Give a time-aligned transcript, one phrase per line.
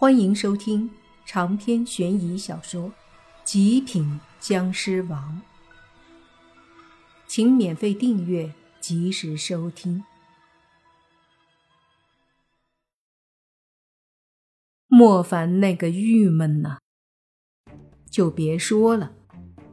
[0.00, 0.88] 欢迎收听
[1.26, 2.84] 长篇悬疑小说
[3.42, 5.42] 《极品僵尸王》，
[7.26, 10.04] 请免费订阅，及时收听。
[14.86, 16.78] 莫凡那个郁闷呐，
[18.08, 19.16] 就别说了，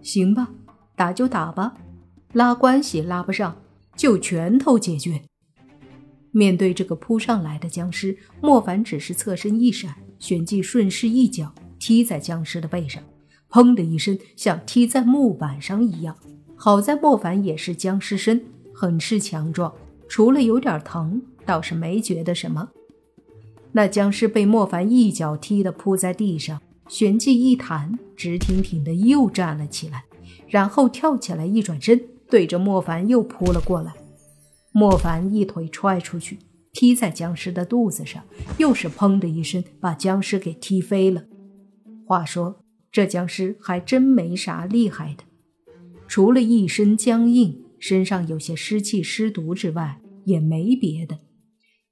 [0.02, 0.50] 行吧，
[0.96, 1.78] 打就打吧，
[2.34, 3.62] 拉关系拉不上，
[3.96, 5.22] 就拳头解决。
[6.32, 9.96] 面对这个扑上来的僵尸，莫凡只是侧身一闪。
[10.20, 13.04] 旋即顺势一脚踢在僵尸的背上，
[13.50, 16.16] 砰的一声，像踢在木板上一样。
[16.56, 18.44] 好在莫凡也是僵尸身，
[18.74, 19.74] 很是强壮，
[20.08, 22.70] 除了有点疼，倒是没觉得什么。
[23.74, 30.06] 那僵尸被莫凡一脚踢得扑在地上，旋即一弹，直挺挺的又站了起来，
[30.48, 33.94] 然后跳起来一转身，对着莫凡又扑了过来。
[34.72, 36.40] 莫凡一腿踹出去。
[36.76, 38.22] 踢在僵尸的肚子上，
[38.58, 41.24] 又是砰的一声，把僵尸给踢飞了。
[42.06, 45.24] 话说，这僵尸还真没啥厉害的，
[46.06, 51.18] 除了一身僵硬、身上有些湿气、湿毒之外，也没别的。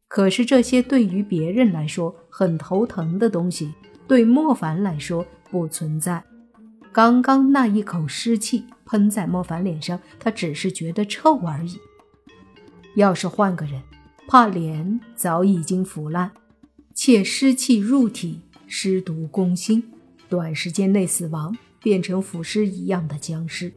[0.09, 3.73] 可是这些对于别人来说很头疼的东西，
[4.05, 6.21] 对莫凡来说不存在。
[6.91, 11.79] 刚刚那一口湿气喷在莫凡脸上，他只是觉得臭而已。
[12.97, 13.81] 要是换个人，
[14.27, 16.31] 怕脸早已经腐烂，
[16.95, 19.83] 且湿气入体，湿毒攻心，
[20.27, 23.73] 短时间内死亡，变成腐尸一样的僵尸。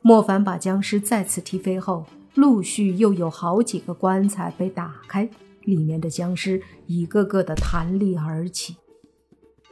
[0.00, 5.28] 莫凡把僵尸再次踢飞后，陆续又有好几个棺材被打开，
[5.62, 8.76] 里面的僵尸一个个的弹立而起。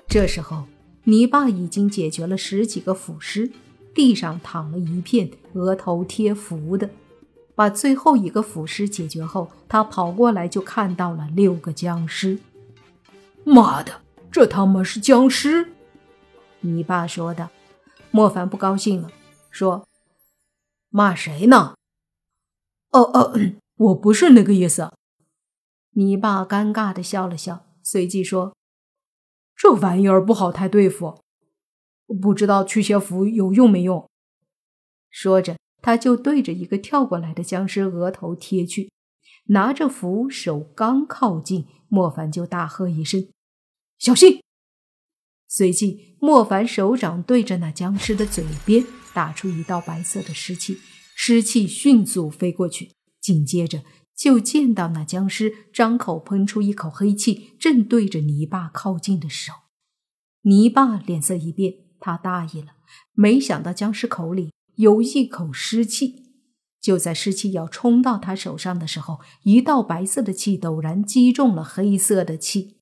[0.06, 0.66] 这时候，
[1.04, 3.50] 泥巴已经解决了十几个腐尸，
[3.94, 6.90] 地上躺了一片额头贴符的。
[7.60, 12.38] 把最后一个腐尸解决后，他跑过来就看到了六个僵尸。
[13.44, 14.00] 妈的，
[14.32, 15.70] 这他妈是僵尸！
[16.60, 17.50] 你爸说的。
[18.10, 19.10] 莫凡不高兴了，
[19.50, 19.86] 说
[20.88, 21.74] ：“骂谁呢？”
[22.92, 23.38] 哦哦，
[23.76, 24.90] 我不是那个意思。
[25.90, 28.56] 你爸尴尬的笑了笑，随即说
[29.54, 31.20] ：“这玩意儿不好太对付，
[32.22, 34.08] 不知道驱邪符有用没用。”
[35.12, 35.59] 说着。
[35.82, 38.90] 他就对着一个跳过来的僵尸额头贴去，
[39.46, 43.28] 拿着符，手刚靠近，莫凡就大喝一声
[43.98, 44.40] ：“小心！”
[45.48, 50.78] 随即，莫凡手掌对着那僵尸的嘴边打出一道白色的湿气，
[51.16, 53.82] 湿气迅速飞过去，紧接着
[54.14, 59.52] 就见到那僵尸张口喷出一口黑气，正对着泥巴靠近的手。
[60.42, 62.74] 泥巴脸色一变，他大意了，
[63.12, 64.52] 没想到僵尸口里。
[64.80, 66.32] 有一口湿气，
[66.80, 72.78] 就在湿气要冲到他手上的时候，一道白色的气陡然击中了黑色的气，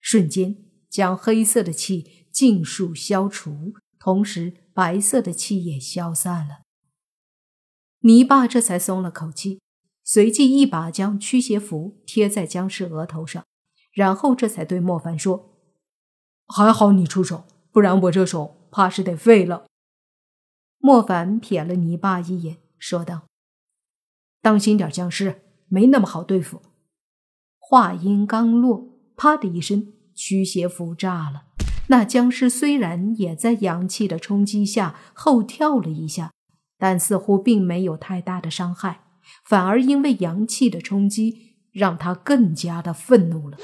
[0.00, 0.56] 瞬间
[0.88, 6.62] 将黑色的气尽数消除，同时白色的气也消散了。
[8.00, 9.60] 泥巴这才松了口气，
[10.02, 13.44] 随即一把将驱邪符贴在僵尸额头上，
[13.92, 15.60] 然后这才对莫凡说
[16.48, 19.66] ：“还好你出手，不然我这手怕是得废了。”
[20.86, 23.22] 莫凡瞥了泥巴一眼，说道
[24.42, 26.60] ：“当心点，僵尸没那么好对付。”
[27.58, 31.44] 话音刚落，啪的一声，驱邪符炸了。
[31.86, 36.32] 那僵尸虽然也在阳气的冲击下后跳了一下，
[36.76, 39.04] 但似乎并没有太大的伤害，
[39.42, 43.56] 反而因为阳气的冲击，让他更加的愤怒了。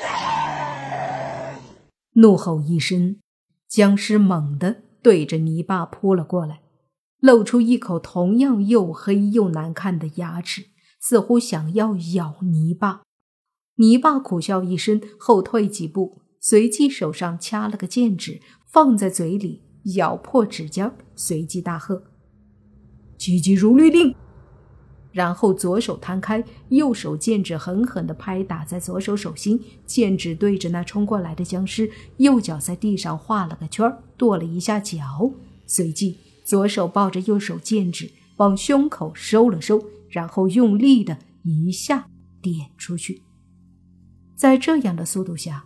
[2.14, 3.20] 怒吼一声，
[3.69, 6.60] 僵尸猛地对着泥巴扑了过来。
[7.20, 10.66] 露出一口同样又黑又难看的牙齿，
[10.98, 13.03] 似乎想要咬泥巴。
[13.76, 19.62] 泥巴苦笑一声，后退几步，随即手上掐了个剑指，放在嘴里
[19.97, 22.03] 咬破指尖，随即大喝
[23.16, 24.14] ：“急急如律令！”
[25.12, 35.33] 然后左手摊开，右手剑指狠狠地拍打在左手手心，剑指对着那冲过来的僵尸，右脚在地上画了个圈，跺了一下脚，
[35.66, 36.18] 随即。
[36.50, 42.08] 左手抱着右手剑指，往胸口收了收，然后用力的一下
[42.42, 43.22] 点出去。
[44.34, 45.64] 在这样的速度下，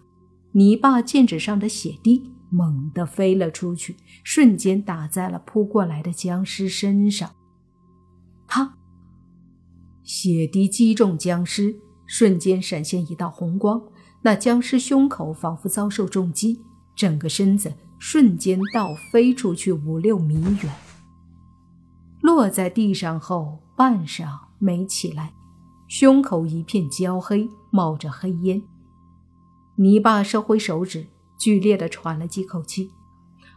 [0.52, 7.34] 泥巴剑指上的血滴猛地飞了出去，瞬间打在了扑过来的僵尸身上。
[8.46, 8.76] 啪！
[10.02, 13.82] 血滴击中僵尸，瞬间闪现一道红光，
[14.20, 16.60] 那僵尸胸口仿佛遭受重击，
[16.94, 17.72] 整个身子。
[17.99, 20.75] 瞬间倒飞出去五六米远，
[22.20, 25.32] 落在地上后半晌没起来，
[25.88, 28.62] 胸口一片焦黑，冒着黑烟。
[29.76, 31.06] 泥巴收回手指，
[31.38, 32.93] 剧烈的喘了几口气。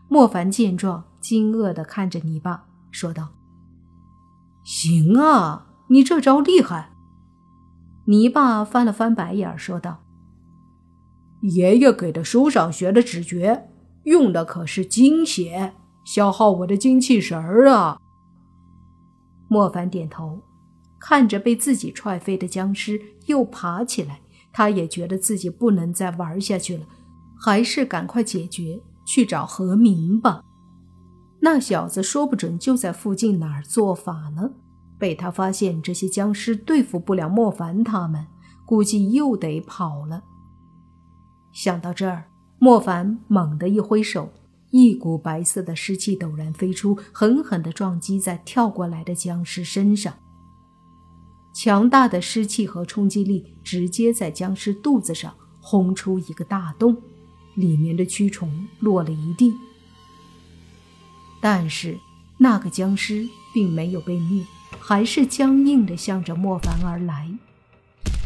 [0.09, 3.29] 莫凡见状，惊愕的看着泥巴，说道
[4.63, 6.93] ：“行啊，你这招厉害。”
[8.07, 10.03] 泥巴翻了翻白眼，说道
[11.43, 13.69] ：“爷爷给的书上学的指诀，
[14.07, 15.73] 用的可是精血，
[16.05, 17.99] 消耗我的精气神儿啊。”
[19.49, 20.41] 莫凡点头，
[20.99, 24.21] 看着被自己踹飞的僵尸又爬起来，
[24.53, 26.85] 他也觉得自己不能再玩下去了，
[27.37, 30.41] 还是赶快解决，去找何明吧。
[31.41, 34.51] 那小子说不准就在附近哪儿做法呢。
[34.97, 38.25] 被他发现，这些僵尸对付不了莫凡他们，
[38.65, 40.23] 估计又得跑了。
[41.51, 42.25] 想到这儿，
[42.59, 44.31] 莫凡猛地一挥手，
[44.71, 50.13] 一股白色的湿气陡然飞出，狠狠地撞击在跳过来的僵尸身上。
[51.53, 56.95] 强大的湿气和冲击力直接在僵尸肚子上轰出一个大洞，
[57.55, 59.53] 里面的蛆虫落了一地。
[61.41, 61.97] 但是
[62.37, 64.43] 那个僵尸并没有被灭。
[64.79, 67.29] 还是僵硬的向着莫凡而来。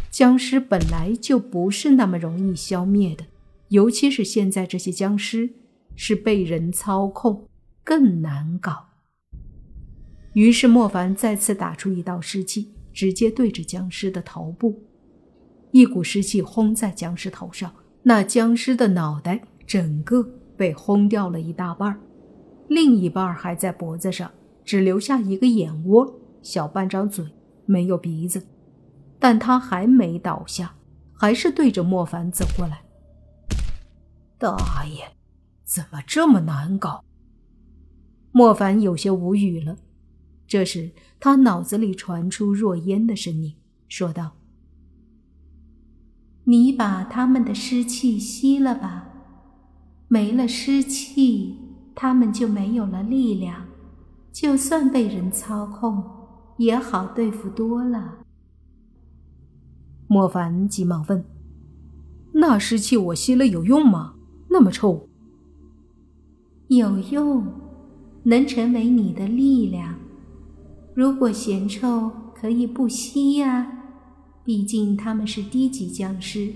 [0.10, 3.26] 僵尸本来就不是那么容易消灭的，
[3.72, 5.50] 尤其是现在这些僵尸
[5.96, 7.48] 是被人操控，
[7.86, 8.90] 更难搞。
[10.34, 14.84] 于是莫凡再次打出一道湿气，直接对着僵尸的头部，
[15.72, 17.74] 一股湿气轰在僵尸头上，
[18.04, 20.22] 那僵尸的脑袋整个
[20.58, 21.98] 被轰掉了一大半，
[22.68, 24.30] 另一半还在脖子上，
[24.66, 26.20] 只留下一个眼窝。
[26.42, 27.26] 小半张嘴，
[27.66, 28.46] 没有鼻子，
[29.18, 30.76] 但他还没倒下，
[31.14, 32.82] 还是对着莫凡走过来。
[34.42, 35.16] 大爷，
[35.64, 37.04] 怎么这么难搞？
[38.32, 39.78] 莫凡有些无语了。
[40.48, 43.54] 这时，他脑子里传出若烟的声音，
[43.88, 44.32] 说道
[46.46, 49.10] ：“你把他们的湿气吸了吧，
[50.08, 51.60] 没了湿气，
[51.94, 53.68] 他们就没有了力量，
[54.32, 56.04] 就算被人操控。”
[56.58, 58.20] 也好对付多了。
[60.08, 61.24] 莫凡急忙问
[62.34, 64.16] ：“那湿气我吸了有用吗？
[64.52, 65.08] 那么臭。”
[66.68, 67.48] 有用，
[68.24, 69.96] 能成为你的力量。
[70.94, 73.80] 如果嫌臭，可以不吸呀。
[74.44, 76.52] 毕竟他们是低级僵尸，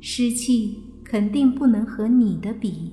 [0.00, 2.92] 湿气肯定不能和你的比。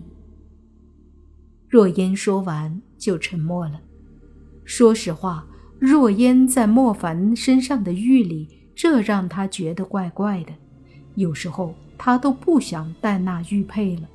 [1.67, 3.81] 若烟说完就沉默了。
[4.63, 5.47] 说实话。
[5.79, 10.53] 若烟在莫凡身上的玉里，这让他觉得怪怪的。
[11.15, 14.07] 有时候他都不想戴那玉佩了。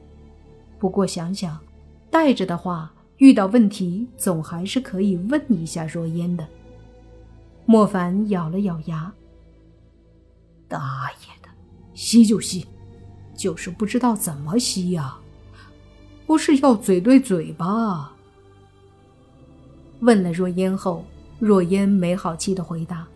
[0.78, 1.58] 不过想想，
[2.10, 6.46] 带着的话，遇到问题总还是可以问一下若烟的。
[7.66, 9.12] 莫凡咬了咬牙
[10.68, 11.48] ：“大爷的，
[11.94, 12.66] 吸就吸，
[13.34, 15.18] 就是不知道怎么吸呀？
[16.26, 18.14] 不是要嘴对嘴吧？”
[20.00, 21.04] 问了若烟后。
[21.40, 23.06] 若烟没好气的回答：“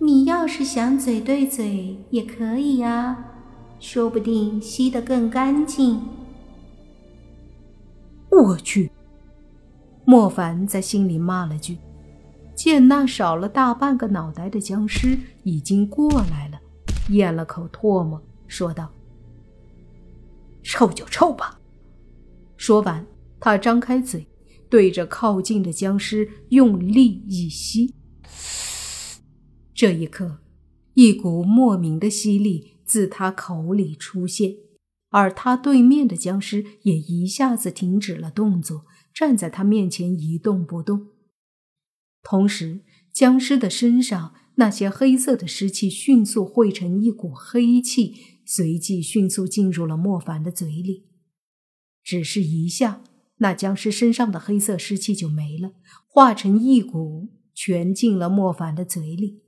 [0.00, 3.14] 你要是想嘴对嘴也可以呀，
[3.78, 6.00] 说不定吸得更干净。”
[8.30, 8.90] 我去！
[10.04, 11.78] 莫凡在心里骂了句，
[12.54, 16.60] 见那少了大半个脑袋的僵尸已经过来了，
[17.10, 18.90] 咽了口唾沫，说道
[20.62, 21.58] ：“臭就臭吧。”
[22.56, 23.06] 说完，
[23.40, 24.26] 他张开嘴。
[24.68, 27.94] 对着靠近的僵尸用力一吸，
[29.72, 30.38] 这一刻，
[30.94, 34.54] 一股莫名的吸力自他口里出现，
[35.10, 41.08] 而他对面的僵尸也一下子停止了动作，站在他面前一动不动。
[42.22, 42.80] 同时，
[43.12, 48.14] 僵尸的身上那些黑色的湿气迅速汇成一股黑气，
[48.44, 51.06] 随即迅速进入了莫凡的嘴里，
[52.02, 53.02] 只是一下。
[53.38, 55.72] 那僵尸身上的黑色湿气就没了，
[56.06, 59.42] 化成一股，全进了莫凡的嘴里。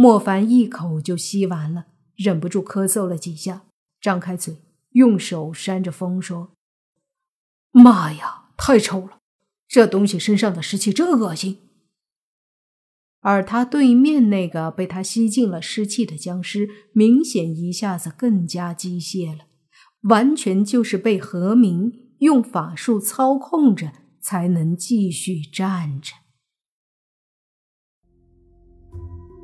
[0.00, 3.64] 莫凡一口就吸完了，忍不住咳嗽了几下，
[4.00, 4.58] 张开嘴，
[4.90, 6.52] 用手扇着风说
[7.72, 9.18] ：“妈呀，太臭了！
[9.66, 11.58] 这东西身上的湿气真恶心。”
[13.22, 19.46] 而他对面那个被他吸进了湿气的僵尸，明显一下子更加机械了。
[20.02, 26.12] 完全就是被何明用法术操控着，才能继续站着。